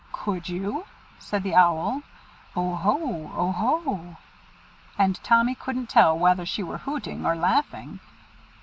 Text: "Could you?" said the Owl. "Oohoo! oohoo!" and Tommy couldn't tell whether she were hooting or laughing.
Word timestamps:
"Could 0.13 0.49
you?" 0.49 0.87
said 1.19 1.43
the 1.43 1.53
Owl. 1.53 2.01
"Oohoo! 2.57 3.29
oohoo!" 3.37 4.15
and 4.97 5.23
Tommy 5.23 5.53
couldn't 5.53 5.89
tell 5.91 6.17
whether 6.17 6.43
she 6.43 6.63
were 6.63 6.79
hooting 6.79 7.23
or 7.23 7.35
laughing. 7.35 7.99